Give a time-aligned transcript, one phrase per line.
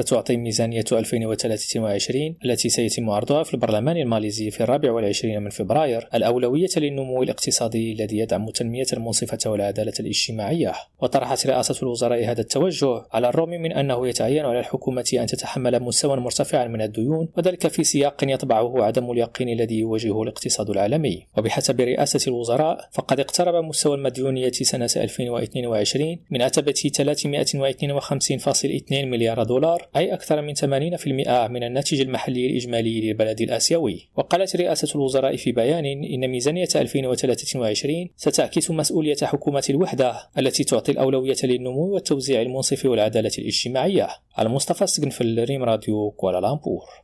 [0.00, 6.68] ستعطي ميزانية 2023 التي سيتم عرضها في البرلمان الماليزي في الرابع والعشرين من فبراير الأولوية
[6.76, 10.72] للنمو الاقتصادي الذي يدعم التنمية المنصفة والعدالة الاجتماعية.
[11.02, 16.16] وطرحت رئاسة الوزراء هذا التوجه على الرغم من أنه يتعين على الحكومة أن تتحمل مستوى
[16.16, 21.26] مرتفعا من الديون وذلك في سياق يطبعه عدم اليقين الذي يواجهه الاقتصاد العالمي.
[21.38, 30.14] وبحسب رئاسة الوزراء فقد اقترب مستوى المديونية سنة 2022 من عتبة 352.2 مليار دولار أي
[30.14, 34.08] أكثر من 80% من الناتج المحلي الإجمالي للبلد الآسيوي.
[34.16, 41.36] وقالت رئاسة الوزراء في بيان إن ميزانية 2023 ستعكس مسؤولية حكومة الوحدة التي تعطي الأولوية
[41.44, 44.08] للنمو والتوزيع المنصف والعدالة الاجتماعية.
[44.38, 46.84] المصطفى السقنفل ريم راديو كوالالامبور